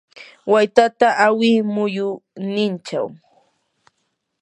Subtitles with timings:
[0.51, 3.07] waytata hawi muyurinninchaw.